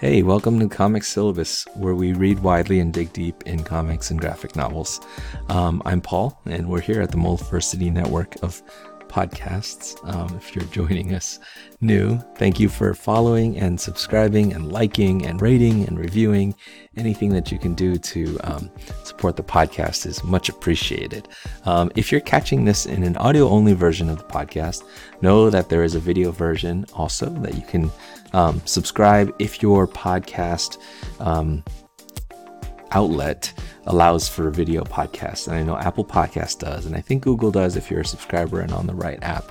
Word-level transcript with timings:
Hey, 0.00 0.22
welcome 0.22 0.58
to 0.60 0.66
Comics 0.66 1.08
Syllabus, 1.08 1.66
where 1.74 1.94
we 1.94 2.14
read 2.14 2.38
widely 2.38 2.80
and 2.80 2.90
dig 2.90 3.12
deep 3.12 3.42
in 3.42 3.62
comics 3.62 4.10
and 4.10 4.18
graphic 4.18 4.56
novels. 4.56 4.98
Um, 5.50 5.82
I'm 5.84 6.00
Paul, 6.00 6.40
and 6.46 6.70
we're 6.70 6.80
here 6.80 7.02
at 7.02 7.10
the 7.10 7.18
Multiversity 7.18 7.92
Network 7.92 8.34
of 8.42 8.62
podcasts. 9.08 9.96
Um, 10.08 10.34
if 10.36 10.54
you're 10.56 10.64
joining 10.66 11.12
us 11.12 11.38
new, 11.82 12.18
thank 12.36 12.58
you 12.58 12.70
for 12.70 12.94
following 12.94 13.58
and 13.58 13.78
subscribing 13.78 14.54
and 14.54 14.72
liking 14.72 15.26
and 15.26 15.42
rating 15.42 15.86
and 15.86 15.98
reviewing. 15.98 16.54
Anything 16.96 17.30
that 17.34 17.52
you 17.52 17.58
can 17.58 17.74
do 17.74 17.98
to 17.98 18.38
um, 18.44 18.70
support 19.04 19.36
the 19.36 19.42
podcast 19.42 20.06
is 20.06 20.24
much 20.24 20.48
appreciated. 20.48 21.28
Um, 21.66 21.92
if 21.94 22.10
you're 22.10 22.22
catching 22.22 22.64
this 22.64 22.86
in 22.86 23.02
an 23.02 23.18
audio 23.18 23.48
only 23.48 23.74
version 23.74 24.08
of 24.08 24.16
the 24.16 24.24
podcast, 24.24 24.82
know 25.20 25.50
that 25.50 25.68
there 25.68 25.84
is 25.84 25.94
a 25.94 26.00
video 26.00 26.30
version 26.30 26.86
also 26.94 27.28
that 27.40 27.54
you 27.54 27.62
can 27.62 27.90
um, 28.32 28.62
subscribe 28.64 29.34
if 29.38 29.62
your 29.62 29.86
podcast 29.86 30.78
um, 31.18 31.64
outlet 32.92 33.52
allows 33.86 34.28
for 34.28 34.50
video 34.50 34.84
podcasts. 34.84 35.46
And 35.46 35.56
I 35.56 35.62
know 35.62 35.76
Apple 35.76 36.04
Podcast 36.04 36.58
does, 36.58 36.86
and 36.86 36.96
I 36.96 37.00
think 37.00 37.22
Google 37.22 37.50
does 37.50 37.76
if 37.76 37.90
you're 37.90 38.00
a 38.00 38.04
subscriber 38.04 38.60
and 38.60 38.72
on 38.72 38.86
the 38.86 38.94
right 38.94 39.22
app. 39.22 39.50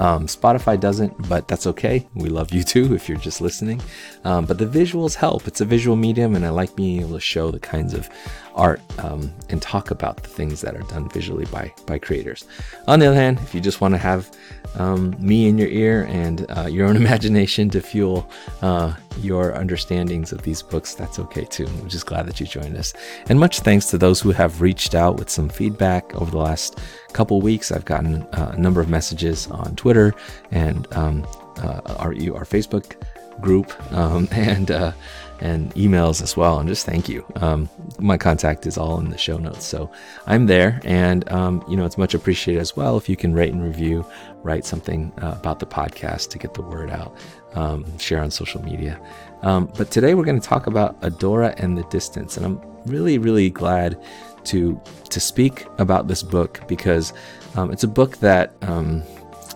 Um, 0.00 0.26
Spotify 0.26 0.80
doesn't, 0.80 1.28
but 1.28 1.46
that's 1.46 1.66
okay. 1.66 2.08
We 2.14 2.30
love 2.30 2.52
you 2.52 2.64
too 2.64 2.94
if 2.98 3.08
you're 3.08 3.18
just 3.18 3.40
listening. 3.40 3.80
Um, 4.24 4.46
but 4.46 4.58
the 4.58 4.66
visuals 4.66 5.14
help. 5.14 5.46
It's 5.46 5.60
a 5.60 5.66
visual 5.66 5.94
medium, 5.94 6.34
and 6.34 6.44
I 6.44 6.48
like 6.48 6.74
being 6.74 7.00
able 7.00 7.12
to 7.12 7.20
show 7.20 7.50
the 7.50 7.60
kinds 7.60 7.92
of 7.92 8.08
art 8.54 8.80
um, 8.98 9.32
and 9.48 9.62
talk 9.62 9.90
about 9.90 10.22
the 10.22 10.28
things 10.28 10.60
that 10.62 10.74
are 10.74 10.82
done 10.82 11.08
visually 11.10 11.44
by 11.46 11.72
by 11.86 11.98
creators. 11.98 12.46
On 12.88 12.98
the 12.98 13.06
other 13.06 13.16
hand, 13.16 13.38
if 13.42 13.54
you 13.54 13.60
just 13.60 13.80
want 13.80 13.94
to 13.94 13.98
have 13.98 14.30
um, 14.76 15.14
me 15.18 15.48
in 15.48 15.58
your 15.58 15.68
ear 15.68 16.06
and 16.10 16.46
uh, 16.50 16.66
your 16.66 16.86
own 16.86 16.96
imagination 17.04 17.68
to 17.70 17.80
fuel 17.80 18.30
uh, 18.62 18.94
your 19.18 19.54
understandings 19.54 20.32
of 20.32 20.42
these 20.42 20.62
books, 20.62 20.94
that's 20.94 21.18
okay 21.18 21.44
too. 21.44 21.66
I'm 21.66 21.88
just 21.88 22.06
glad 22.06 22.26
that 22.26 22.40
you 22.40 22.46
joined 22.46 22.76
us. 22.76 22.94
And 23.28 23.38
much 23.38 23.60
thanks 23.60 23.86
to 23.86 23.98
those 23.98 24.20
who 24.20 24.30
have 24.32 24.60
reached 24.60 24.94
out 24.94 25.18
with 25.18 25.28
some 25.28 25.48
feedback 25.48 26.14
over 26.14 26.30
the 26.30 26.38
last 26.38 26.80
couple 27.12 27.40
weeks. 27.40 27.72
I've 27.72 27.84
gotten 27.84 28.22
uh, 28.32 28.52
a 28.54 28.58
number 28.58 28.80
of 28.80 28.88
messages 28.88 29.46
on 29.48 29.76
Twitter 29.76 30.14
and 30.50 30.90
um, 30.94 31.26
uh, 31.58 31.80
our, 31.98 32.10
our 32.12 32.44
Facebook 32.44 32.96
group 33.40 33.72
um, 33.92 34.28
and 34.32 34.70
uh, 34.70 34.92
and 35.40 35.74
emails 35.74 36.22
as 36.22 36.36
well. 36.36 36.60
And 36.60 36.68
just 36.68 36.84
thank 36.84 37.08
you. 37.08 37.24
Um, 37.36 37.68
my 37.98 38.18
contact 38.18 38.66
is 38.66 38.76
all 38.76 39.00
in 39.00 39.10
the 39.10 39.18
show 39.18 39.38
notes, 39.38 39.64
so 39.64 39.90
I'm 40.26 40.46
there, 40.46 40.80
and 40.84 41.30
um, 41.32 41.64
you 41.68 41.76
know 41.76 41.84
it's 41.84 41.98
much 41.98 42.14
appreciated 42.14 42.60
as 42.60 42.76
well 42.76 42.96
if 42.96 43.08
you 43.08 43.16
can 43.16 43.32
rate 43.32 43.52
and 43.52 43.62
review, 43.62 44.04
write 44.42 44.64
something 44.64 45.12
uh, 45.22 45.36
about 45.38 45.58
the 45.58 45.66
podcast 45.66 46.30
to 46.30 46.38
get 46.38 46.54
the 46.54 46.62
word 46.62 46.90
out, 46.90 47.16
um, 47.54 47.98
share 47.98 48.22
on 48.22 48.30
social 48.30 48.62
media. 48.62 49.00
Um, 49.42 49.72
but 49.76 49.90
today 49.90 50.14
we're 50.14 50.24
going 50.24 50.40
to 50.40 50.46
talk 50.46 50.66
about 50.66 51.00
Adora 51.00 51.54
and 51.58 51.76
the 51.76 51.84
Distance, 51.84 52.36
and 52.36 52.44
I'm 52.44 52.60
really 52.86 53.18
really 53.18 53.50
glad 53.50 54.00
to 54.44 54.80
to 55.10 55.20
speak 55.20 55.66
about 55.78 56.08
this 56.08 56.22
book 56.22 56.60
because 56.68 57.12
um, 57.56 57.72
it's 57.72 57.84
a 57.84 57.88
book 57.88 58.18
that 58.18 58.54
um, 58.62 59.02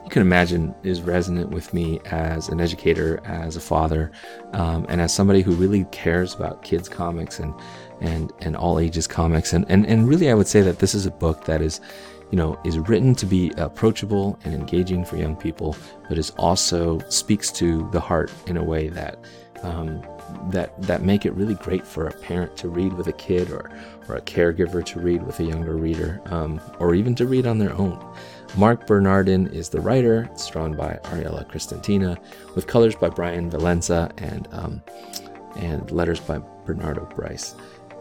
you 0.05 0.11
can 0.11 0.21
imagine 0.21 0.75
is 0.83 1.01
resonant 1.01 1.51
with 1.51 1.73
me 1.73 1.99
as 2.07 2.49
an 2.49 2.61
educator, 2.61 3.21
as 3.25 3.57
a 3.57 3.61
father, 3.61 4.13
um, 4.53 4.85
and 4.89 5.01
as 5.01 5.15
somebody 5.15 5.41
who 5.41 5.53
really 5.53 5.85
cares 5.93 6.35
about 6.35 6.63
kids 6.63 6.89
comics 6.89 7.39
and 7.39 7.55
and 8.01 8.33
and 8.41 8.55
all 8.57 8.79
ages 8.79 9.07
comics. 9.07 9.53
And, 9.53 9.65
and 9.69 9.87
and 9.87 10.09
really, 10.09 10.31
I 10.31 10.35
would 10.35 10.47
say 10.47 10.61
that 10.61 10.79
this 10.79 10.95
is 10.95 11.07
a 11.07 11.11
book 11.11 11.45
that 11.47 11.63
is, 11.63 11.81
you 12.31 12.37
know, 12.37 12.61
is 12.65 12.79
written 12.79 13.15
to 13.15 13.27
be 13.27 13.51
approachable 13.57 14.39
and 14.45 14.55
engaging 14.55 15.05
for 15.05 15.17
young 15.17 15.37
people, 15.37 15.75
but 16.09 16.19
is 16.19 16.31
also 16.33 16.99
speaks 17.09 17.51
to 17.53 17.89
the 17.91 18.01
heart 18.01 18.31
in 18.47 18.57
a 18.57 18.65
way 18.65 18.89
that. 18.91 19.19
Um, 19.65 20.03
that 20.51 20.81
that 20.83 21.03
make 21.03 21.25
it 21.25 21.33
really 21.33 21.55
great 21.55 21.87
for 21.87 22.07
a 22.07 22.13
parent 22.13 22.57
to 22.59 22.69
read 22.69 22.93
with 22.93 23.07
a 23.07 23.13
kid 23.13 23.51
or 23.51 23.71
or 24.09 24.17
a 24.17 24.21
caregiver 24.21 24.85
to 24.85 25.01
read 25.01 25.23
with 25.23 25.41
a 25.41 25.45
younger 25.45 25.77
reader 25.77 26.21
um, 26.27 26.61
or 26.79 26.95
even 26.95 27.15
to 27.15 27.27
read 27.27 27.47
on 27.47 27.59
their 27.59 27.73
own 27.75 27.99
Marc 28.57 28.87
Bernardin 28.87 29.49
is 29.49 29.69
the 29.69 29.81
writer. 29.81 30.29
It's 30.33 30.49
drawn 30.49 30.77
by 30.77 30.99
Ariela 31.05 31.49
Kristantina, 31.51 32.17
with 32.55 32.67
colors 32.67 32.95
by 32.95 33.09
Bryan 33.09 33.51
Valenza 33.51 34.13
and 34.19 34.49
um, 34.53 34.83
and 35.57 35.91
letters 35.91 36.21
by 36.21 36.41
Bernardo 36.65 37.05
Brice. 37.07 37.55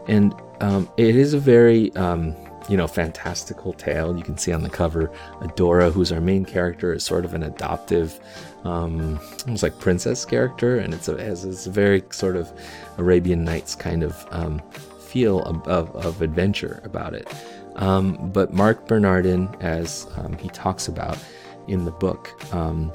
And 0.06 0.34
um, 0.60 0.88
it 0.96 1.16
is 1.16 1.34
a 1.34 1.38
very 1.38 1.94
um, 1.96 2.36
you 2.68 2.76
know 2.76 2.86
fantastical 2.86 3.72
tale. 3.72 4.16
You 4.16 4.22
can 4.22 4.38
see 4.38 4.52
on 4.52 4.62
the 4.62 4.70
cover 4.70 5.10
Adora, 5.40 5.92
who's 5.92 6.12
our 6.12 6.20
main 6.20 6.44
character, 6.44 6.92
is 6.92 7.04
sort 7.04 7.24
of 7.24 7.34
an 7.34 7.42
adoptive, 7.42 8.18
um, 8.64 9.20
almost 9.46 9.62
like 9.62 9.78
princess 9.78 10.24
character, 10.24 10.78
and 10.78 10.94
it's 10.94 11.08
a, 11.08 11.22
has 11.22 11.44
this 11.44 11.66
very 11.66 12.02
sort 12.10 12.36
of 12.36 12.52
Arabian 12.98 13.44
Nights 13.44 13.74
kind 13.74 14.02
of 14.02 14.26
um, 14.30 14.62
feel 15.00 15.42
of, 15.42 15.66
of, 15.68 15.94
of 15.96 16.22
adventure 16.22 16.80
about 16.84 17.14
it. 17.14 17.32
Um, 17.76 18.30
but 18.32 18.52
Marc 18.52 18.86
Bernardin, 18.86 19.48
as 19.60 20.06
um, 20.16 20.36
he 20.38 20.48
talks 20.48 20.88
about 20.88 21.18
in 21.66 21.84
the 21.84 21.90
book, 21.90 22.32
um, 22.54 22.92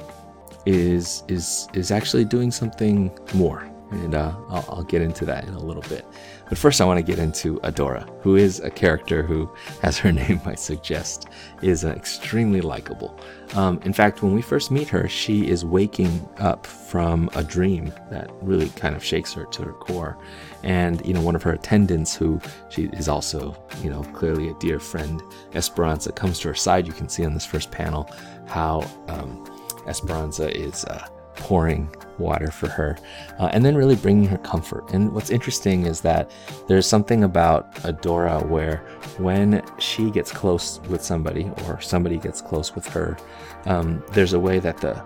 is 0.65 1.23
is 1.27 1.67
is 1.73 1.91
actually 1.91 2.25
doing 2.25 2.51
something 2.51 3.11
more, 3.33 3.69
and 3.91 4.15
uh, 4.15 4.33
I'll, 4.49 4.65
I'll, 4.69 4.83
get 4.83 5.01
into 5.01 5.25
that 5.25 5.45
in 5.45 5.53
a 5.53 5.59
little 5.59 5.83
bit. 5.83 6.05
But 6.47 6.57
first, 6.57 6.81
I 6.81 6.85
want 6.85 6.97
to 6.97 7.03
get 7.03 7.19
into 7.19 7.59
Adora, 7.61 8.07
who 8.21 8.35
is 8.35 8.59
a 8.59 8.69
character 8.69 9.23
who, 9.23 9.49
as 9.83 9.97
her 9.99 10.11
name 10.21 10.41
might 10.45 10.59
suggest, 10.59 11.27
is 11.61 11.83
uh, 11.83 11.89
extremely 11.89 12.61
likable. 12.61 13.19
Um, 13.55 13.79
in 13.83 13.93
fact, 13.93 14.21
when 14.21 14.33
we 14.33 14.41
first 14.41 14.69
meet 14.69 14.87
her, 14.89 15.07
she 15.07 15.47
is 15.47 15.65
waking 15.65 16.27
up 16.37 16.67
from 16.67 17.29
a 17.35 17.43
dream 17.43 17.91
that 18.11 18.29
really 18.41 18.69
kind 18.69 18.95
of 18.95 19.03
shakes 19.03 19.33
her 19.33 19.45
to 19.45 19.63
her 19.63 19.73
core 19.73 20.17
and 20.63 21.05
you 21.05 21.13
know 21.13 21.21
one 21.21 21.35
of 21.35 21.43
her 21.43 21.53
attendants 21.53 22.15
who 22.15 22.39
she 22.69 22.85
is 22.93 23.07
also 23.07 23.55
you 23.81 23.89
know 23.89 24.03
clearly 24.13 24.49
a 24.49 24.53
dear 24.55 24.79
friend 24.79 25.21
esperanza 25.53 26.11
comes 26.11 26.39
to 26.39 26.47
her 26.49 26.53
side 26.53 26.85
you 26.85 26.91
can 26.91 27.07
see 27.07 27.23
on 27.23 27.33
this 27.33 27.45
first 27.45 27.71
panel 27.71 28.09
how 28.45 28.81
um, 29.07 29.45
esperanza 29.87 30.53
is 30.57 30.83
uh, 30.85 31.07
pouring 31.39 31.89
water 32.17 32.51
for 32.51 32.67
her 32.67 32.97
uh, 33.39 33.49
and 33.53 33.65
then 33.65 33.75
really 33.75 33.95
bringing 33.95 34.27
her 34.27 34.37
comfort 34.39 34.83
and 34.93 35.13
what's 35.13 35.29
interesting 35.29 35.85
is 35.85 36.01
that 36.01 36.29
there's 36.67 36.85
something 36.85 37.23
about 37.23 37.73
adora 37.75 38.45
where 38.47 38.77
when 39.17 39.63
she 39.79 40.11
gets 40.11 40.31
close 40.31 40.79
with 40.89 41.01
somebody 41.01 41.49
or 41.65 41.79
somebody 41.79 42.17
gets 42.17 42.41
close 42.41 42.75
with 42.75 42.85
her 42.85 43.17
um, 43.65 44.03
there's 44.11 44.33
a 44.33 44.39
way 44.39 44.59
that 44.59 44.77
the 44.77 45.01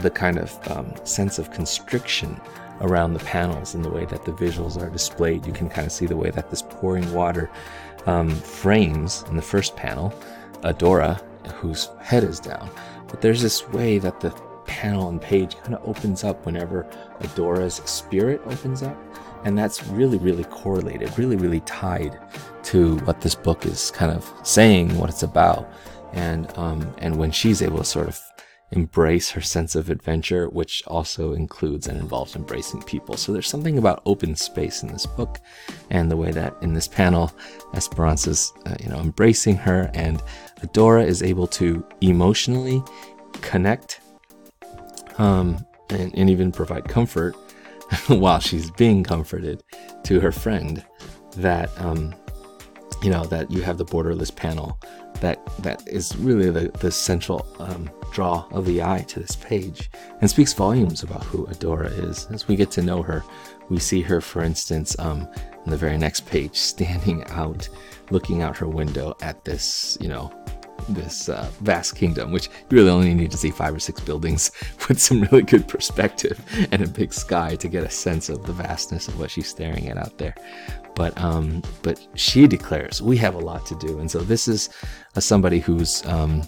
the 0.00 0.10
kind 0.10 0.38
of 0.38 0.58
um, 0.70 0.92
sense 1.04 1.38
of 1.38 1.50
constriction 1.50 2.40
around 2.80 3.14
the 3.14 3.20
panels 3.20 3.74
and 3.74 3.84
the 3.84 3.90
way 3.90 4.04
that 4.04 4.24
the 4.24 4.32
visuals 4.32 4.80
are 4.80 4.90
displayed. 4.90 5.46
You 5.46 5.52
can 5.52 5.68
kind 5.68 5.86
of 5.86 5.92
see 5.92 6.06
the 6.06 6.16
way 6.16 6.30
that 6.30 6.50
this 6.50 6.62
pouring 6.62 7.12
water 7.12 7.50
um, 8.06 8.30
frames 8.30 9.24
in 9.28 9.36
the 9.36 9.42
first 9.42 9.76
panel 9.76 10.12
Adora, 10.62 11.20
whose 11.54 11.90
head 12.00 12.24
is 12.24 12.40
down. 12.40 12.70
But 13.08 13.20
there's 13.20 13.42
this 13.42 13.68
way 13.68 13.98
that 13.98 14.20
the 14.20 14.30
panel 14.74 15.08
and 15.08 15.22
page 15.22 15.56
kind 15.58 15.74
of 15.74 15.88
opens 15.88 16.24
up 16.24 16.44
whenever 16.44 16.82
Adora's 17.20 17.76
spirit 17.84 18.40
opens 18.46 18.82
up. 18.82 18.96
And 19.44 19.56
that's 19.56 19.86
really, 19.86 20.18
really 20.18 20.44
correlated, 20.44 21.16
really, 21.16 21.36
really 21.36 21.60
tied 21.60 22.18
to 22.64 22.96
what 23.00 23.20
this 23.20 23.36
book 23.36 23.66
is 23.66 23.90
kind 23.92 24.10
of 24.10 24.32
saying, 24.42 24.98
what 24.98 25.10
it's 25.10 25.22
about. 25.22 25.70
And 26.12 26.50
um, 26.58 26.92
and 26.98 27.16
when 27.16 27.30
she's 27.30 27.62
able 27.62 27.78
to 27.78 27.84
sort 27.84 28.08
of 28.08 28.20
embrace 28.70 29.30
her 29.30 29.40
sense 29.40 29.76
of 29.76 29.90
adventure, 29.90 30.48
which 30.48 30.82
also 30.86 31.34
includes 31.34 31.86
and 31.86 32.00
involves 32.00 32.34
embracing 32.34 32.82
people. 32.82 33.16
So 33.16 33.32
there's 33.32 33.48
something 33.48 33.78
about 33.78 34.02
open 34.06 34.34
space 34.34 34.82
in 34.82 34.88
this 34.88 35.06
book, 35.06 35.40
and 35.90 36.10
the 36.10 36.16
way 36.16 36.32
that 36.32 36.56
in 36.62 36.72
this 36.72 36.88
panel, 36.88 37.30
Esperanza's 37.74 38.52
uh, 38.66 38.76
you 38.80 38.88
know 38.88 38.98
embracing 38.98 39.56
her, 39.56 39.90
and 39.94 40.22
Adora 40.62 41.06
is 41.06 41.22
able 41.22 41.46
to 41.48 41.84
emotionally 42.00 42.82
connect, 43.42 44.00
um, 45.18 45.64
and, 45.90 46.16
and 46.16 46.30
even 46.30 46.52
provide 46.52 46.88
comfort 46.88 47.34
while 48.08 48.40
she's 48.40 48.70
being 48.72 49.04
comforted 49.04 49.62
to 50.04 50.20
her 50.20 50.32
friend. 50.32 50.84
That 51.36 51.70
um, 51.80 52.14
you 53.02 53.10
know 53.10 53.24
that 53.24 53.50
you 53.50 53.62
have 53.62 53.76
the 53.78 53.84
borderless 53.84 54.34
panel 54.34 54.78
that 55.20 55.40
that 55.58 55.86
is 55.86 56.14
really 56.16 56.50
the, 56.50 56.70
the 56.80 56.90
central 56.90 57.46
um, 57.58 57.90
draw 58.12 58.46
of 58.50 58.66
the 58.66 58.82
eye 58.82 59.04
to 59.08 59.20
this 59.20 59.36
page 59.36 59.90
and 60.20 60.28
speaks 60.28 60.52
volumes 60.52 61.02
about 61.02 61.24
who 61.24 61.46
Adora 61.46 61.90
is. 62.08 62.26
As 62.30 62.46
we 62.46 62.56
get 62.56 62.70
to 62.72 62.82
know 62.82 63.02
her, 63.02 63.24
we 63.68 63.78
see 63.78 64.02
her, 64.02 64.20
for 64.20 64.42
instance, 64.42 64.96
um, 64.98 65.28
in 65.64 65.70
the 65.70 65.76
very 65.76 65.96
next 65.96 66.26
page, 66.26 66.56
standing 66.56 67.24
out, 67.28 67.68
looking 68.10 68.42
out 68.42 68.56
her 68.56 68.68
window 68.68 69.16
at 69.22 69.44
this, 69.44 69.96
you 70.00 70.08
know, 70.08 70.32
this 70.88 71.28
uh, 71.28 71.50
vast 71.60 71.96
kingdom, 71.96 72.32
which 72.32 72.48
you 72.68 72.76
really 72.78 72.90
only 72.90 73.14
need 73.14 73.30
to 73.30 73.36
see 73.36 73.50
five 73.50 73.74
or 73.74 73.80
six 73.80 74.00
buildings 74.00 74.50
with 74.88 75.00
some 75.00 75.22
really 75.22 75.42
good 75.42 75.66
perspective 75.68 76.40
and 76.72 76.82
a 76.82 76.88
big 76.88 77.12
sky 77.12 77.56
to 77.56 77.68
get 77.68 77.84
a 77.84 77.90
sense 77.90 78.28
of 78.28 78.44
the 78.44 78.52
vastness 78.52 79.08
of 79.08 79.18
what 79.18 79.30
she's 79.30 79.48
staring 79.48 79.88
at 79.88 79.96
out 79.96 80.16
there. 80.18 80.34
But 80.94 81.18
um, 81.20 81.62
but 81.82 82.06
she 82.14 82.46
declares 82.46 83.02
we 83.02 83.16
have 83.16 83.34
a 83.34 83.38
lot 83.38 83.66
to 83.66 83.74
do, 83.76 83.98
and 83.98 84.08
so 84.08 84.20
this 84.20 84.46
is 84.46 84.70
a, 85.16 85.20
somebody 85.20 85.58
who's 85.58 86.06
um, 86.06 86.42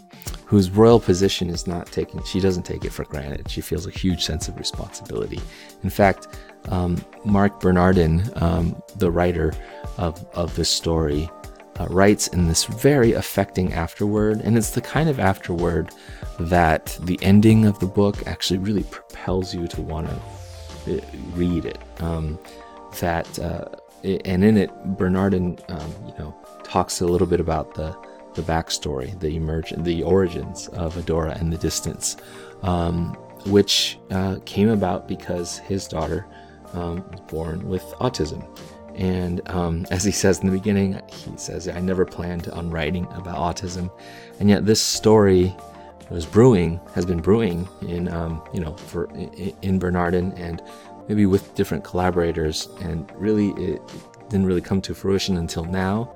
whose 0.44 0.70
royal 0.70 1.00
position 1.00 1.50
is 1.50 1.66
not 1.66 1.86
taken. 1.86 2.22
She 2.24 2.38
doesn't 2.38 2.62
take 2.62 2.84
it 2.84 2.92
for 2.92 3.04
granted. 3.04 3.50
She 3.50 3.60
feels 3.60 3.88
a 3.88 3.90
huge 3.90 4.24
sense 4.24 4.46
of 4.46 4.56
responsibility. 4.56 5.40
In 5.82 5.90
fact, 5.90 6.28
um, 6.68 6.96
Marc 7.24 7.60
Bernardin, 7.60 8.30
um, 8.36 8.80
the 8.98 9.10
writer 9.10 9.52
of, 9.98 10.24
of 10.34 10.54
this 10.56 10.68
story, 10.68 11.28
uh, 11.78 11.86
writes 11.90 12.28
in 12.28 12.48
this 12.48 12.64
very 12.64 13.12
affecting 13.12 13.72
afterword. 13.72 14.40
And 14.40 14.56
it's 14.56 14.70
the 14.70 14.80
kind 14.80 15.08
of 15.08 15.18
afterword 15.20 15.90
that 16.38 16.98
the 17.02 17.18
ending 17.22 17.66
of 17.66 17.78
the 17.78 17.86
book 17.86 18.26
actually 18.26 18.58
really 18.58 18.84
propels 18.84 19.54
you 19.54 19.66
to 19.68 19.82
want 19.82 20.08
to 20.08 20.96
uh, 20.96 21.00
read 21.34 21.64
it. 21.64 21.78
Um, 22.00 22.38
that, 23.00 23.38
uh, 23.38 23.66
and 24.02 24.44
in 24.44 24.56
it, 24.56 24.70
Bernardin, 24.96 25.58
um, 25.68 25.94
you 26.06 26.14
know, 26.18 26.34
talks 26.64 27.00
a 27.00 27.06
little 27.06 27.26
bit 27.26 27.40
about 27.40 27.74
the 27.74 27.96
the 28.36 28.42
backstory, 28.42 29.18
the 29.18 29.34
emergent, 29.34 29.84
the 29.84 30.02
origins 30.02 30.68
of 30.68 30.94
Adora 30.94 31.40
and 31.40 31.52
the 31.52 31.56
distance, 31.56 32.16
um, 32.62 33.14
which 33.46 33.98
uh, 34.10 34.36
came 34.44 34.68
about 34.68 35.08
because 35.08 35.58
his 35.58 35.88
daughter 35.88 36.26
um, 36.74 37.02
was 37.10 37.20
born 37.28 37.66
with 37.66 37.82
autism. 37.98 38.46
And 38.96 39.46
um, 39.50 39.86
as 39.90 40.04
he 40.04 40.10
says 40.10 40.40
in 40.40 40.46
the 40.46 40.52
beginning, 40.52 41.00
he 41.08 41.36
says, 41.36 41.68
I 41.68 41.80
never 41.80 42.06
planned 42.06 42.48
on 42.48 42.70
writing 42.70 43.06
about 43.12 43.36
autism. 43.36 43.90
And 44.40 44.48
yet 44.48 44.64
this 44.64 44.80
story 44.80 45.54
was 46.08 46.24
brewing, 46.24 46.80
has 46.94 47.04
been 47.04 47.20
brewing 47.20 47.68
in, 47.82 48.08
um, 48.08 48.42
you 48.54 48.60
know, 48.60 48.74
for 48.76 49.04
in, 49.14 49.54
in 49.60 49.78
Bernardin 49.78 50.32
and 50.32 50.62
maybe 51.08 51.26
with 51.26 51.54
different 51.54 51.84
collaborators. 51.84 52.68
And 52.80 53.10
really, 53.16 53.50
it 53.50 53.82
didn't 54.30 54.46
really 54.46 54.62
come 54.62 54.80
to 54.82 54.94
fruition 54.94 55.36
until 55.36 55.64
now, 55.64 56.14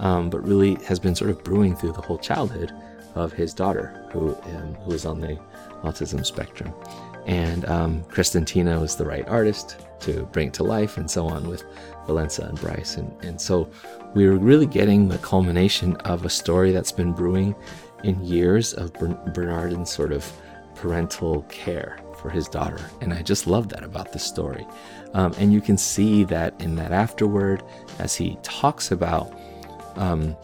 um, 0.00 0.30
but 0.30 0.42
really 0.42 0.76
has 0.86 0.98
been 0.98 1.14
sort 1.14 1.30
of 1.30 1.44
brewing 1.44 1.76
through 1.76 1.92
the 1.92 2.00
whole 2.00 2.18
childhood 2.18 2.72
of 3.14 3.32
his 3.32 3.52
daughter, 3.52 4.08
who, 4.10 4.34
um, 4.44 4.74
who 4.84 4.92
is 4.92 5.04
on 5.04 5.20
the 5.20 5.38
autism 5.82 6.24
spectrum. 6.24 6.72
And 7.26 7.64
um, 7.66 8.04
Tina 8.44 8.80
was 8.80 8.96
the 8.96 9.04
right 9.04 9.28
artist 9.28 9.76
to 10.00 10.24
bring 10.32 10.50
to 10.52 10.64
life, 10.64 10.96
and 10.96 11.10
so 11.10 11.26
on 11.26 11.48
with 11.48 11.64
Valenza 12.06 12.48
and 12.48 12.60
Brice. 12.60 12.96
And, 12.96 13.24
and 13.24 13.40
so 13.40 13.70
we 14.14 14.26
were 14.28 14.38
really 14.38 14.66
getting 14.66 15.08
the 15.08 15.18
culmination 15.18 15.96
of 15.98 16.24
a 16.24 16.30
story 16.30 16.72
that's 16.72 16.92
been 16.92 17.12
brewing 17.12 17.54
in 18.02 18.20
years 18.24 18.74
of 18.74 18.92
Bernardin's 18.92 19.90
sort 19.90 20.12
of 20.12 20.30
parental 20.74 21.42
care 21.42 21.98
for 22.16 22.30
his 22.30 22.48
daughter. 22.48 22.80
And 23.00 23.12
I 23.12 23.22
just 23.22 23.46
love 23.46 23.68
that 23.68 23.84
about 23.84 24.12
this 24.12 24.24
story. 24.24 24.66
Um, 25.14 25.32
and 25.38 25.52
you 25.52 25.60
can 25.60 25.78
see 25.78 26.24
that 26.24 26.60
in 26.60 26.74
that 26.76 26.92
afterward 26.92 27.62
as 27.98 28.16
he 28.16 28.38
talks 28.42 28.90
about, 28.90 29.32
um, 29.96 30.36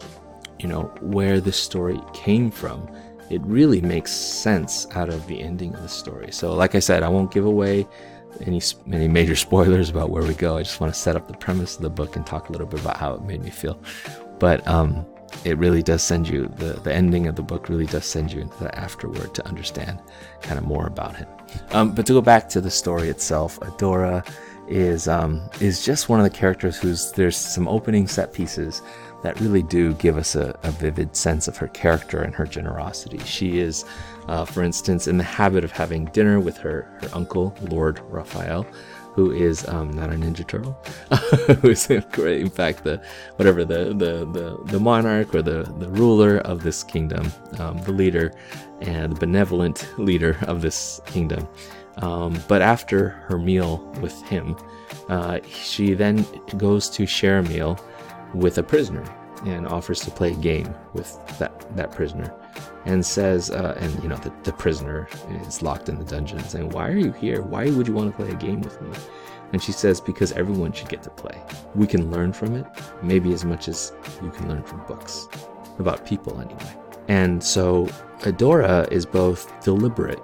you 0.59 0.67
know, 0.67 0.83
where 1.01 1.41
this 1.41 1.57
story 1.57 1.99
came 2.13 2.51
from. 2.51 2.89
It 3.29 3.41
really 3.43 3.81
makes 3.81 4.11
sense 4.11 4.87
out 4.95 5.09
of 5.09 5.25
the 5.27 5.41
ending 5.41 5.73
of 5.75 5.81
the 5.81 5.89
story. 5.89 6.31
So, 6.31 6.53
like 6.53 6.75
I 6.75 6.79
said, 6.79 7.03
I 7.03 7.09
won't 7.09 7.31
give 7.31 7.45
away 7.45 7.87
any 8.41 8.61
any 8.91 9.07
major 9.07 9.35
spoilers 9.47 9.89
about 9.89 10.09
where 10.09 10.23
we 10.23 10.33
go. 10.33 10.57
I 10.57 10.63
just 10.63 10.79
want 10.79 10.93
to 10.93 10.99
set 10.99 11.15
up 11.15 11.27
the 11.27 11.37
premise 11.37 11.75
of 11.75 11.81
the 11.81 11.89
book 11.89 12.15
and 12.15 12.25
talk 12.25 12.49
a 12.49 12.51
little 12.51 12.67
bit 12.67 12.79
about 12.79 12.97
how 12.97 13.13
it 13.13 13.21
made 13.23 13.43
me 13.43 13.49
feel. 13.49 13.79
But 14.39 14.65
um, 14.67 15.05
it 15.43 15.57
really 15.57 15.83
does 15.83 16.03
send 16.03 16.27
you 16.27 16.47
the 16.57 16.73
the 16.83 16.93
ending 16.93 17.27
of 17.27 17.35
the 17.35 17.43
book 17.43 17.69
really 17.69 17.85
does 17.85 18.05
send 18.05 18.31
you 18.31 18.41
into 18.41 18.57
the 18.63 18.77
afterword 18.77 19.33
to 19.35 19.47
understand 19.47 19.99
kind 20.41 20.57
of 20.57 20.65
more 20.65 20.87
about 20.87 21.15
him. 21.15 21.27
Um, 21.71 21.93
but 21.93 22.05
to 22.07 22.13
go 22.13 22.21
back 22.21 22.49
to 22.49 22.61
the 22.61 22.71
story 22.71 23.09
itself, 23.09 23.59
Adora 23.59 24.27
is 24.67 25.07
um, 25.07 25.49
is 25.59 25.83
just 25.83 26.09
one 26.09 26.19
of 26.19 26.23
the 26.23 26.35
characters 26.35 26.77
who's 26.77 27.11
there's 27.13 27.37
some 27.37 27.67
opening 27.67 28.07
set 28.07 28.33
pieces 28.33 28.81
that 29.23 29.39
really 29.39 29.63
do 29.63 29.93
give 29.95 30.17
us 30.17 30.35
a, 30.35 30.57
a 30.63 30.71
vivid 30.71 31.15
sense 31.15 31.47
of 31.47 31.57
her 31.57 31.67
character 31.67 32.21
and 32.21 32.33
her 32.35 32.45
generosity. 32.45 33.19
She 33.19 33.59
is 33.59 33.85
uh, 34.29 34.45
for 34.45 34.61
instance, 34.61 35.07
in 35.07 35.17
the 35.17 35.23
habit 35.23 35.63
of 35.63 35.71
having 35.71 36.05
dinner 36.05 36.39
with 36.39 36.55
her, 36.57 36.87
her 37.01 37.09
uncle, 37.13 37.55
Lord 37.63 37.99
Raphael, 38.09 38.63
who 39.13 39.31
is 39.31 39.67
um, 39.67 39.89
not 39.89 40.11
a 40.11 40.13
Ninja 40.13 40.47
Turtle, 40.47 40.73
who 41.61 41.69
is 41.71 41.89
in 41.89 42.49
fact, 42.51 42.83
the 42.83 43.01
whatever 43.37 43.65
the, 43.65 43.85
the, 43.85 44.29
the, 44.31 44.59
the 44.65 44.79
monarch 44.79 45.33
or 45.33 45.41
the, 45.41 45.63
the 45.79 45.89
ruler 45.89 46.37
of 46.41 46.61
this 46.61 46.83
kingdom, 46.83 47.33
um, 47.57 47.81
the 47.81 47.91
leader 47.91 48.31
and 48.81 49.13
the 49.13 49.19
benevolent 49.19 49.91
leader 49.97 50.37
of 50.43 50.61
this 50.61 51.01
kingdom. 51.07 51.47
Um, 51.97 52.39
but 52.47 52.61
after 52.61 53.09
her 53.09 53.39
meal 53.39 53.79
with 53.99 54.21
him, 54.27 54.55
uh, 55.09 55.39
she 55.49 55.95
then 55.95 56.23
goes 56.57 56.87
to 56.91 57.07
share 57.07 57.39
a 57.39 57.43
meal 57.43 57.79
with 58.33 58.57
a 58.57 58.63
prisoner 58.63 59.03
and 59.45 59.67
offers 59.67 60.01
to 60.01 60.11
play 60.11 60.31
a 60.31 60.35
game 60.35 60.73
with 60.93 61.17
that, 61.39 61.75
that 61.75 61.91
prisoner 61.91 62.33
and 62.85 63.05
says, 63.05 63.51
uh, 63.51 63.75
and 63.79 64.01
you 64.01 64.09
know, 64.09 64.17
the, 64.17 64.33
the 64.43 64.53
prisoner 64.53 65.07
is 65.47 65.61
locked 65.61 65.89
in 65.89 65.97
the 65.97 66.05
dungeon, 66.05 66.39
saying, 66.43 66.69
Why 66.69 66.87
are 66.87 66.97
you 66.97 67.11
here? 67.11 67.41
Why 67.41 67.69
would 67.69 67.87
you 67.87 67.93
want 67.93 68.11
to 68.11 68.15
play 68.15 68.31
a 68.31 68.35
game 68.35 68.61
with 68.61 68.81
me? 68.81 68.89
And 69.51 69.61
she 69.61 69.71
says, 69.71 69.99
Because 69.99 70.31
everyone 70.33 70.71
should 70.71 70.89
get 70.89 71.03
to 71.03 71.09
play. 71.09 71.41
We 71.75 71.87
can 71.87 72.11
learn 72.11 72.33
from 72.33 72.55
it, 72.55 72.65
maybe 73.01 73.33
as 73.33 73.45
much 73.45 73.67
as 73.67 73.93
you 74.21 74.29
can 74.31 74.47
learn 74.47 74.63
from 74.63 74.85
books, 74.85 75.27
about 75.77 76.05
people 76.05 76.39
anyway. 76.39 76.75
And 77.07 77.43
so 77.43 77.85
Adora 78.21 78.89
is 78.91 79.05
both 79.05 79.51
deliberate 79.63 80.21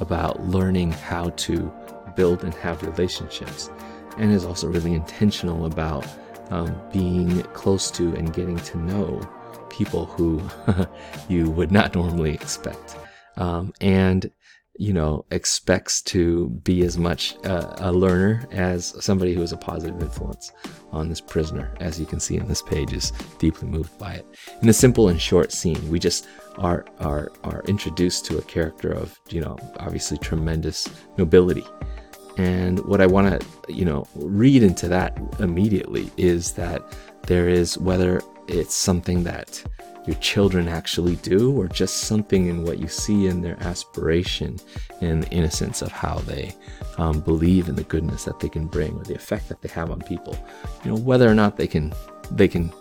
about 0.00 0.40
learning 0.46 0.92
how 0.92 1.30
to 1.30 1.72
build 2.16 2.44
and 2.44 2.54
have 2.54 2.82
relationships, 2.82 3.70
and 4.16 4.32
is 4.32 4.44
also 4.44 4.68
really 4.68 4.94
intentional 4.94 5.66
about 5.66 6.06
um, 6.50 6.80
being 6.92 7.42
close 7.54 7.90
to 7.92 8.14
and 8.14 8.32
getting 8.32 8.58
to 8.58 8.78
know 8.78 9.20
people 9.68 10.06
who 10.06 10.42
you 11.28 11.50
would 11.50 11.72
not 11.72 11.94
normally 11.94 12.34
expect. 12.34 12.96
Um, 13.36 13.72
and 13.80 14.30
you 14.80 14.94
know, 14.94 15.26
expects 15.30 16.00
to 16.00 16.48
be 16.64 16.82
as 16.84 16.96
much 16.96 17.36
uh, 17.44 17.74
a 17.80 17.92
learner 17.92 18.48
as 18.50 18.94
somebody 19.04 19.34
who 19.34 19.42
is 19.42 19.52
a 19.52 19.56
positive 19.56 20.00
influence 20.00 20.52
on 20.90 21.10
this 21.10 21.20
prisoner, 21.20 21.70
as 21.80 22.00
you 22.00 22.06
can 22.06 22.18
see 22.18 22.38
in 22.38 22.48
this 22.48 22.62
page, 22.62 22.94
is 22.94 23.12
deeply 23.38 23.68
moved 23.68 23.96
by 23.98 24.14
it. 24.14 24.26
In 24.62 24.70
a 24.70 24.72
simple 24.72 25.10
and 25.10 25.20
short 25.20 25.52
scene, 25.52 25.86
we 25.90 25.98
just 25.98 26.26
are 26.56 26.86
are 26.98 27.30
are 27.44 27.62
introduced 27.68 28.24
to 28.24 28.38
a 28.38 28.42
character 28.42 28.90
of, 28.90 29.20
you 29.28 29.42
know, 29.42 29.58
obviously 29.80 30.16
tremendous 30.16 30.88
nobility. 31.18 31.64
And 32.36 32.80
what 32.86 33.00
I 33.00 33.06
want 33.06 33.40
to, 33.40 33.72
you 33.72 33.84
know, 33.84 34.06
read 34.14 34.62
into 34.62 34.88
that 34.88 35.18
immediately 35.38 36.10
is 36.16 36.52
that 36.52 36.82
there 37.26 37.48
is 37.48 37.76
whether 37.78 38.22
it's 38.48 38.74
something 38.74 39.24
that 39.24 39.62
your 40.06 40.16
children 40.16 40.66
actually 40.66 41.16
do, 41.16 41.52
or 41.60 41.68
just 41.68 41.98
something 41.98 42.46
in 42.46 42.64
what 42.64 42.78
you 42.78 42.88
see 42.88 43.26
in 43.26 43.42
their 43.42 43.62
aspiration 43.62 44.58
and 45.02 45.22
the 45.22 45.28
innocence 45.28 45.82
of 45.82 45.92
how 45.92 46.18
they 46.20 46.54
um, 46.96 47.20
believe 47.20 47.68
in 47.68 47.74
the 47.76 47.84
goodness 47.84 48.24
that 48.24 48.40
they 48.40 48.48
can 48.48 48.66
bring 48.66 48.96
or 48.96 49.04
the 49.04 49.14
effect 49.14 49.48
that 49.48 49.60
they 49.60 49.68
have 49.68 49.90
on 49.90 50.00
people. 50.00 50.36
You 50.84 50.92
know, 50.92 50.96
whether 50.96 51.28
or 51.28 51.34
not 51.34 51.58
they 51.58 51.66
can 51.66 51.92
they 52.30 52.48
can 52.48 52.72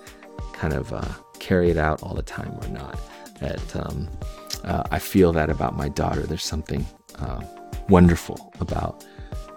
kind 0.54 0.74
of 0.74 0.94
uh, 0.94 1.08
carry 1.40 1.70
it 1.70 1.78
out 1.78 2.02
all 2.04 2.14
the 2.14 2.22
time 2.22 2.58
or 2.62 2.68
not. 2.70 2.98
That 3.40 3.76
um, 3.76 4.10
uh, 4.64 4.84
I 4.90 5.00
feel 5.00 5.34
that 5.34 5.50
about 5.50 5.76
my 5.76 5.90
daughter. 5.90 6.22
There's 6.22 6.46
something 6.46 6.86
uh, 7.20 7.42
wonderful 7.90 8.54
about 8.60 9.06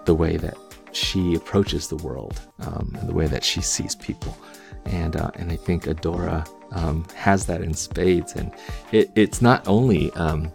the 0.05 0.15
way 0.15 0.37
that 0.37 0.57
she 0.93 1.35
approaches 1.35 1.89
the 1.89 1.97
world 1.97 2.41
um, 2.61 2.95
and 2.99 3.09
the 3.09 3.15
way 3.15 3.27
that 3.27 3.43
she 3.43 3.61
sees 3.63 3.95
people 3.95 4.37
and 4.87 5.17
uh, 5.17 5.31
and 5.35 5.51
I 5.51 5.57
think 5.57 5.85
Adora 5.85 6.49
um, 6.73 7.07
has 7.15 7.47
that 7.47 7.63
in 7.63 7.75
spades, 7.75 8.35
and 8.35 8.53
it, 8.91 9.11
it's 9.15 9.43
not 9.43 9.67
only 9.69 10.11
um, 10.13 10.51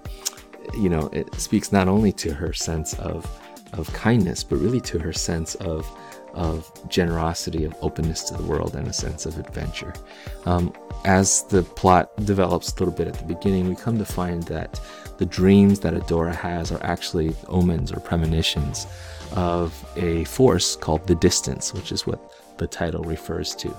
you 0.78 0.90
know 0.90 1.08
it 1.14 1.34
speaks 1.36 1.72
not 1.72 1.88
only 1.88 2.12
to 2.14 2.34
her 2.34 2.54
sense 2.54 2.94
of 3.00 3.26
of 3.74 3.92
kindness, 3.94 4.44
but 4.44 4.58
really 4.58 4.82
to 4.82 5.00
her 5.00 5.14
sense 5.14 5.56
of 5.56 5.90
of 6.34 6.72
generosity, 6.90 7.64
of 7.64 7.76
openness 7.82 8.24
to 8.26 8.36
the 8.36 8.44
world, 8.44 8.76
and 8.76 8.88
a 8.88 8.94
sense 8.94 9.26
of 9.26 9.38
adventure. 9.40 9.94
Um, 10.46 10.74
as 11.06 11.44
the 11.44 11.64
plot 11.64 12.16
develops 12.26 12.72
a 12.74 12.80
little 12.80 12.94
bit 12.94 13.08
at 13.08 13.16
the 13.16 13.26
beginning, 13.26 13.68
we 13.70 13.76
come 13.76 13.98
to 13.98 14.06
find 14.06 14.44
that 14.44 14.80
the 15.18 15.26
dreams 15.26 15.80
that 15.80 15.94
Adora 15.94 16.36
has 16.36 16.72
are 16.72 16.84
actually 16.84 17.36
omens 17.48 17.92
or 17.92 18.00
premonitions 18.00 18.86
of 19.34 19.86
a 19.96 20.24
force 20.26 20.76
called 20.76 21.06
the 21.08 21.16
Distance, 21.16 21.74
which 21.74 21.92
is 21.92 22.08
what 22.08 22.34
the 22.58 22.68
title 22.68 23.04
refers 23.04 23.56
to, 23.56 23.76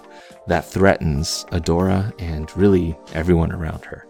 that 0.47 0.65
threatens 0.65 1.45
Adora 1.51 2.13
and 2.21 2.57
really 2.57 2.97
everyone 3.13 3.53
around 3.53 3.85
her 3.85 4.07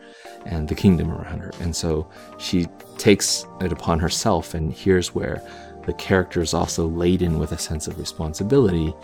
and 0.47 0.69
the 0.69 0.75
kingdom 0.75 1.11
around 1.11 1.41
her. 1.41 1.51
And 1.61 1.75
so 1.75 2.09
she 2.39 2.67
takes 2.97 3.47
it 3.61 3.73
upon 3.73 3.99
herself, 3.99 4.55
and 4.55 4.73
here's 4.73 5.15
where 5.15 5.43
the 5.87 5.93
character 5.95 6.41
is 6.41 6.55
also 6.55 6.87
laden 6.87 7.39
with 7.39 7.53
a 7.53 7.59
sense 7.59 7.87
of 7.87 7.99
responsibility 7.99 8.95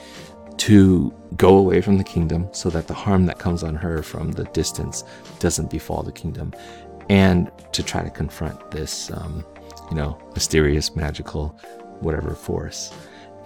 to 0.56 1.12
go 1.36 1.56
away 1.56 1.80
from 1.80 1.98
the 1.98 2.04
kingdom 2.04 2.48
so 2.52 2.70
that 2.70 2.86
the 2.86 2.94
harm 2.94 3.26
that 3.26 3.38
comes 3.38 3.62
on 3.64 3.74
her 3.74 4.02
from 4.02 4.30
the 4.32 4.44
distance 4.46 5.02
doesn't 5.38 5.70
befall 5.70 6.02
the 6.02 6.12
kingdom, 6.12 6.52
and 7.08 7.50
to 7.72 7.82
try 7.82 8.02
to 8.02 8.10
confront 8.10 8.70
this, 8.70 9.10
um, 9.10 9.44
you 9.90 9.96
know, 9.96 10.16
mysterious, 10.34 10.94
magical, 10.94 11.58
whatever 12.00 12.34
force. 12.34 12.92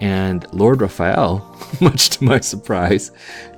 And 0.01 0.45
Lord 0.53 0.81
Raphael, 0.81 1.45
much 1.81 2.09
to 2.11 2.23
my 2.23 2.39
surprise, 2.39 3.11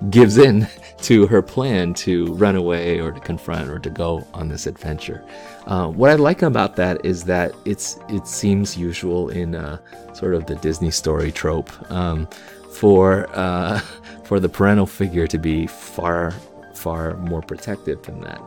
gives 0.09 0.37
in 0.37 0.67
to 1.03 1.27
her 1.27 1.41
plan 1.41 1.93
to 1.95 2.33
run 2.33 2.55
away 2.55 2.99
or 2.99 3.11
to 3.11 3.19
confront 3.19 3.69
or 3.69 3.79
to 3.79 3.89
go 3.89 4.25
on 4.33 4.47
this 4.47 4.65
adventure. 4.65 5.23
Uh, 5.67 5.87
what 5.87 6.09
I 6.09 6.15
like 6.15 6.41
about 6.41 6.75
that 6.77 7.03
is 7.05 7.23
that 7.25 7.53
it's 7.65 7.99
it 8.09 8.27
seems 8.27 8.75
usual 8.75 9.29
in 9.29 9.55
uh, 9.55 9.77
sort 10.13 10.33
of 10.33 10.47
the 10.47 10.55
Disney 10.55 10.91
story 10.91 11.31
trope 11.31 11.69
um, 11.91 12.27
for 12.73 13.27
uh, 13.33 13.79
for 14.23 14.39
the 14.39 14.49
parental 14.49 14.87
figure 14.87 15.27
to 15.27 15.37
be 15.37 15.67
far 15.67 16.31
far 16.73 17.15
more 17.17 17.43
protective 17.43 18.01
than 18.01 18.19
that, 18.21 18.41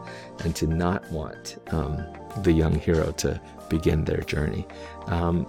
and 0.45 0.57
to 0.57 0.67
not 0.67 1.09
want 1.13 1.59
um, 1.73 2.05
the 2.39 2.51
young 2.51 2.75
hero 2.75 3.13
to 3.13 3.41
begin 3.69 4.05
their 4.05 4.23
journey. 4.23 4.67
Um, 5.07 5.47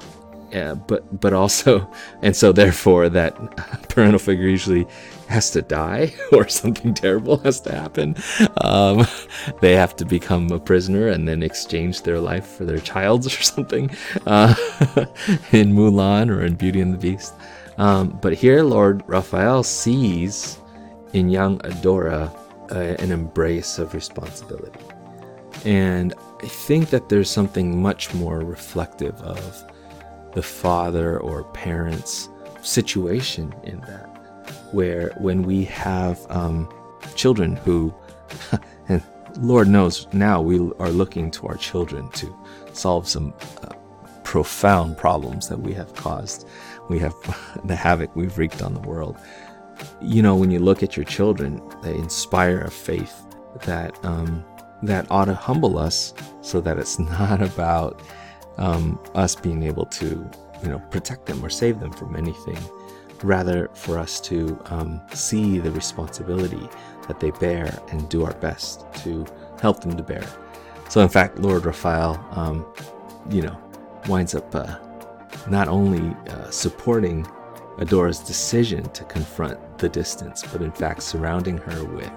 yeah, 0.56 0.74
but 0.74 1.20
but 1.20 1.34
also, 1.34 1.86
and 2.22 2.34
so 2.34 2.54
therefore, 2.54 3.10
that 3.10 3.36
parental 3.90 4.20
figure 4.20 4.48
usually 4.48 4.88
has 5.28 5.52
to 5.52 5.62
die 5.62 6.14
or 6.32 6.48
something 6.48 6.94
terrible 6.94 7.38
has 7.40 7.60
to 7.62 7.76
happen. 7.76 8.16
Um, 8.62 9.06
they 9.62 9.74
have 9.74 9.98
to 9.98 10.06
become 10.06 10.50
a 10.52 10.60
prisoner 10.60 11.10
and 11.10 11.28
then 11.28 11.44
exchange 11.44 12.04
their 12.04 12.22
life 12.22 12.48
for 12.48 12.64
their 12.64 12.80
child's 12.80 13.28
or 13.28 13.44
something 13.44 13.90
uh, 14.26 14.56
in 15.52 15.74
Mulan 15.74 16.30
or 16.30 16.46
in 16.46 16.56
Beauty 16.56 16.80
and 16.80 16.94
the 16.94 16.98
Beast. 16.98 17.34
Um, 17.78 18.18
but 18.22 18.34
here, 18.34 18.64
Lord 18.64 19.04
Raphael 19.08 19.62
sees 19.62 20.58
in 21.12 21.30
young 21.30 21.60
Adora 21.60 22.34
uh, 22.72 23.04
an 23.04 23.12
embrace 23.12 23.78
of 23.78 23.94
responsibility. 23.94 24.80
And 25.66 26.14
I 26.42 26.48
think 26.48 26.92
that 26.92 27.10
there's 27.10 27.30
something 27.30 27.82
much 27.82 28.14
more 28.14 28.40
reflective 28.40 29.16
of 29.22 29.66
the 30.36 30.44
father 30.44 31.20
or 31.20 31.44
parent's 31.46 32.30
situation 32.62 33.54
in 33.64 33.80
that, 33.82 34.08
where 34.72 35.12
when 35.18 35.44
we 35.44 35.64
have 35.66 36.20
um, 36.30 36.70
children 37.16 37.56
who, 37.56 37.94
and 38.90 39.02
Lord 39.40 39.68
knows 39.68 40.08
now 40.14 40.42
we 40.42 40.60
are 40.80 40.90
looking 40.90 41.32
to 41.32 41.48
our 41.48 41.56
children 41.56 42.10
to 42.12 42.36
solve 42.74 43.08
some 43.08 43.34
uh, 43.64 43.74
profound 44.24 44.98
problems 44.98 45.48
that 45.50 45.60
we 45.60 45.74
have 45.74 45.94
caused. 45.96 46.48
We 46.90 47.00
have 47.00 47.14
the 47.66 47.76
havoc 47.76 48.16
we've 48.16 48.38
wreaked 48.38 48.62
on 48.62 48.74
the 48.74 48.82
world. 48.82 49.18
You 50.02 50.22
know, 50.22 50.36
when 50.36 50.52
you 50.52 50.60
look 50.60 50.84
at 50.84 50.96
your 50.96 51.06
children, 51.06 51.62
they 51.82 51.96
inspire 51.96 52.62
a 52.62 52.72
faith 52.72 53.26
that 53.66 53.98
um, 54.04 54.44
that 54.84 55.10
ought 55.10 55.26
to 55.26 55.34
humble 55.34 55.78
us, 55.78 56.14
so 56.42 56.62
that 56.62 56.78
it's 56.78 57.00
not 57.18 57.42
about 57.42 58.02
um, 58.58 59.00
us 59.14 59.36
being 59.36 59.64
able 59.64 59.86
to, 59.88 60.30
you 60.64 60.70
know, 60.70 60.80
protect 60.90 61.26
them 61.26 61.44
or 61.44 61.50
save 61.50 61.80
them 61.80 61.92
from 61.92 62.16
anything. 62.16 62.58
Rather, 63.24 63.70
for 63.74 63.98
us 63.98 64.20
to 64.22 64.60
um, 64.66 65.02
see 65.14 65.58
the 65.58 65.72
responsibility 65.72 66.70
that 67.08 67.20
they 67.20 67.32
bear 67.32 67.80
and 67.90 68.08
do 68.10 68.24
our 68.26 68.34
best 68.36 68.86
to 68.96 69.26
help 69.62 69.82
them 69.82 69.96
to 69.96 70.04
bear. 70.04 70.28
So, 70.90 71.02
in 71.02 71.10
fact, 71.10 71.40
Lord 71.40 71.66
Raphael, 71.66 72.24
um, 72.32 72.66
you 73.30 73.42
know, 73.42 73.58
winds 74.08 74.36
up 74.36 74.54
uh, 74.54 74.78
not 75.50 75.68
only 75.68 76.16
uh, 76.30 76.50
supporting 76.50 77.26
Adora's 77.78 78.20
decision 78.20 78.84
to 78.92 79.04
confront 79.06 79.60
the 79.78 79.90
distance, 79.90 80.44
but 80.52 80.62
in 80.62 80.72
fact 80.72 81.04
surrounding 81.04 81.58
her 81.58 81.84
with 81.84 82.12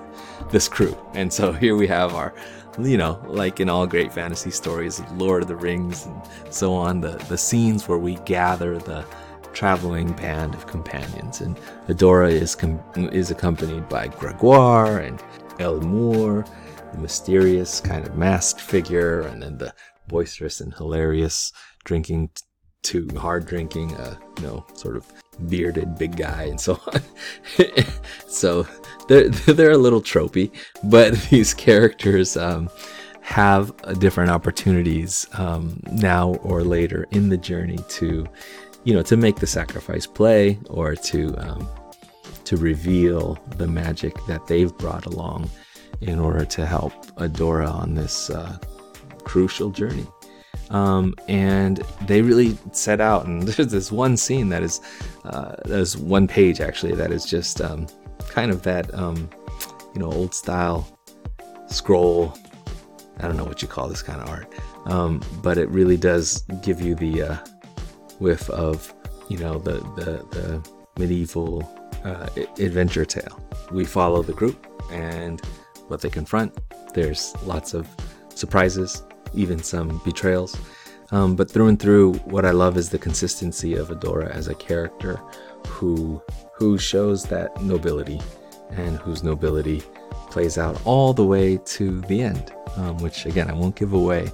this 0.51 0.69
crew. 0.69 0.97
And 1.15 1.33
so 1.33 1.53
here 1.53 1.77
we 1.77 1.87
have 1.89 2.15
our, 2.15 2.33
you 2.79 2.97
know, 2.97 3.21
like 3.27 3.61
in 3.61 3.69
all 3.69 3.87
great 3.87 4.13
fantasy 4.13 4.51
stories, 4.51 5.01
Lord 5.17 5.43
of 5.43 5.49
the 5.49 5.57
Rings 5.57 6.07
and 6.07 6.21
so 6.51 6.73
on, 6.73 7.01
the, 7.01 7.17
the 7.29 7.39
scenes 7.39 7.89
where 7.89 7.99
we 7.99 8.17
gather 8.25 8.79
the 8.79 9.05
traveling 9.53 10.13
band 10.13 10.55
of 10.55 10.67
companions. 10.67 11.41
And 11.41 11.57
Adora 11.89 12.31
is, 12.31 12.55
com- 12.55 12.81
is 12.95 13.31
accompanied 13.31 13.89
by 13.89 14.07
Gregoire 14.09 15.01
and 15.01 15.21
Elmure, 15.59 16.47
the 16.93 16.99
mysterious 16.99 17.81
kind 17.81 18.07
of 18.07 18.17
masked 18.17 18.61
figure, 18.61 19.23
and 19.23 19.43
then 19.43 19.59
the 19.59 19.75
boisterous 20.07 20.61
and 20.61 20.73
hilarious 20.75 21.53
drinking 21.85 22.31
to 22.85 23.09
hard 23.17 23.47
drinking, 23.47 23.95
uh, 23.97 24.17
you 24.39 24.43
know, 24.45 24.67
sort 24.75 24.97
of 24.97 25.07
bearded 25.49 25.97
big 25.99 26.17
guy 26.17 26.45
and 26.45 26.61
so 26.61 26.81
on. 26.87 27.03
so 28.29 28.67
they're 29.09 29.29
they're 29.47 29.73
a 29.73 29.79
little 29.79 30.03
tropey, 30.03 30.51
but 30.85 31.15
these 31.31 31.55
characters 31.55 32.37
um, 32.37 32.71
have 33.21 33.73
different 33.99 34.31
opportunities 34.31 35.27
um, 35.35 35.81
now 35.93 36.35
or 36.37 36.63
later 36.63 37.07
in 37.11 37.29
the 37.29 37.37
journey 37.37 37.79
to, 37.89 38.27
you 38.85 38.95
know, 38.95 39.03
to 39.03 39.17
make 39.17 39.37
the 39.37 39.47
sacrifice 39.47 40.07
play 40.07 40.59
or 40.71 40.95
to 40.95 41.35
um, 41.39 41.69
to 42.45 42.57
reveal 42.57 43.39
the 43.57 43.67
magic 43.67 44.15
that 44.27 44.47
they've 44.47 44.77
brought 44.79 45.05
along 45.05 45.51
in 46.01 46.19
order 46.19 46.45
to 46.45 46.65
help 46.65 46.93
Adora 47.17 47.71
on 47.71 47.95
this 47.95 48.31
uh, 48.31 48.57
crucial 49.25 49.71
journey. 49.71 50.07
Um, 50.71 51.15
and 51.29 51.79
they 52.07 52.23
really 52.23 52.57
set 52.73 53.01
out. 53.01 53.27
And 53.27 53.43
there's 53.49 53.73
this 53.73 53.93
one 53.93 54.17
scene 54.17 54.49
that 54.51 54.63
is, 54.63 54.81
uh, 55.25 55.57
there's 55.65 55.97
one 55.97 56.27
page 56.27 56.61
actually 56.61 56.95
that 56.95 57.11
is 57.11 57.25
just 57.25 57.61
um, 57.61 57.87
kind 58.29 58.51
of 58.51 58.63
that, 58.63 58.93
um, 58.95 59.29
you 59.95 60.01
know, 60.01 60.11
old 60.11 60.35
style 60.35 60.89
scroll. 61.67 62.37
I 63.19 63.27
don't 63.27 63.37
know 63.37 63.45
what 63.45 63.63
you 63.63 63.69
call 63.69 63.89
this 63.89 64.03
kind 64.03 64.21
of 64.21 64.29
art, 64.29 64.53
um, 64.87 65.21
but 65.43 65.59
it 65.59 65.69
really 65.71 65.97
does 65.97 66.43
give 66.63 66.81
you 66.81 66.95
the 66.95 67.23
uh, 67.23 67.37
whiff 68.21 68.49
of, 68.51 68.95
you 69.29 69.39
know, 69.39 69.59
the 69.59 69.81
the, 69.97 70.25
the 70.31 70.71
medieval 70.99 71.69
uh, 72.05 72.29
adventure 72.59 73.05
tale. 73.05 73.41
We 73.73 73.85
follow 73.85 74.23
the 74.23 74.33
group 74.33 74.67
and 74.93 75.41
what 75.89 76.01
they 76.01 76.11
confront. 76.11 76.57
There's 76.95 77.35
lots 77.45 77.75
of 77.75 77.89
surprises 78.35 79.03
even 79.35 79.63
some 79.63 80.01
betrayals. 80.05 80.57
Um, 81.11 81.37
but 81.37 81.51
through 81.51 81.69
and 81.69 81.81
through, 81.81 82.15
what 82.25 82.45
I 82.45 82.51
love 82.51 82.77
is 82.77 82.91
the 82.91 82.99
consistency 82.99 83.75
of 83.75 83.89
Adora 83.89 84.31
as 84.31 84.49
a 84.49 84.55
character 84.55 85.21
who 85.67 86.23
who 86.55 86.77
shows 86.77 87.25
that 87.25 87.63
nobility 87.63 88.21
and 88.71 88.99
whose 88.99 89.23
nobility 89.23 89.83
plays 90.31 90.59
out 90.59 90.81
all 90.85 91.15
the 91.15 91.25
way 91.25 91.57
to 91.65 92.01
the 92.03 92.21
end, 92.21 92.53
um, 92.77 92.99
which 92.99 93.27
again 93.27 93.49
I 93.49 93.55
won't 93.55 93.77
give 93.77 93.93
away, 93.93 94.31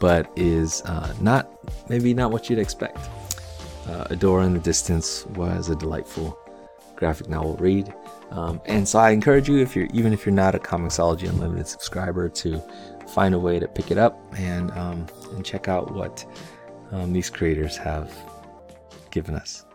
but 0.00 0.30
is 0.36 0.82
uh, 0.82 1.14
not 1.20 1.48
maybe 1.88 2.12
not 2.12 2.32
what 2.32 2.50
you'd 2.50 2.58
expect. 2.58 2.98
Uh, 3.86 4.04
Adora 4.08 4.44
and 4.44 4.56
the 4.56 4.60
Distance 4.60 5.26
was 5.36 5.68
a 5.68 5.76
delightful 5.76 6.36
graphic 6.96 7.28
novel 7.28 7.56
read. 7.56 7.94
Um, 8.30 8.60
and 8.66 8.88
so 8.88 8.98
I 8.98 9.10
encourage 9.10 9.48
you, 9.48 9.58
if 9.58 9.76
you're 9.76 9.86
even 9.92 10.12
if 10.12 10.26
you're 10.26 10.34
not 10.34 10.56
a 10.56 10.58
Comixology 10.58 11.28
Unlimited 11.28 11.68
subscriber, 11.68 12.28
to 12.28 12.60
find 13.08 13.34
a 13.34 13.38
way 13.38 13.58
to 13.58 13.68
pick 13.68 13.90
it 13.90 13.98
up 13.98 14.18
and 14.36 14.70
um, 14.72 15.06
and 15.32 15.44
check 15.44 15.68
out 15.68 15.92
what 15.92 16.24
um, 16.92 17.12
these 17.12 17.30
creators 17.30 17.76
have 17.76 18.12
given 19.10 19.34
us. 19.34 19.65